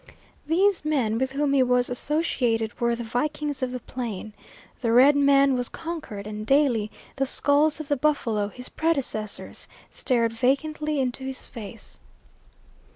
These 0.47 0.83
men 0.83 1.19
with 1.19 1.33
whom 1.33 1.53
he 1.53 1.61
was 1.61 1.87
associated 1.87 2.79
were 2.81 2.95
the 2.95 3.03
vikings 3.03 3.61
of 3.61 3.69
the 3.69 3.79
Plain. 3.79 4.33
The 4.79 4.91
Red 4.91 5.15
Man 5.15 5.53
was 5.53 5.69
conquered, 5.69 6.25
and, 6.25 6.43
daily, 6.43 6.89
the 7.17 7.27
skulls 7.27 7.79
of 7.79 7.87
the 7.87 7.97
buffalo, 7.97 8.47
his 8.47 8.67
predecessors, 8.67 9.67
stared 9.91 10.33
vacantly 10.33 10.99
into 10.99 11.23
his 11.23 11.45
face. 11.45 11.99